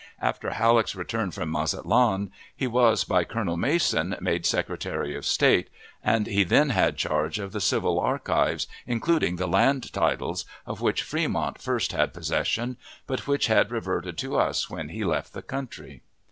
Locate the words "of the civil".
7.37-7.99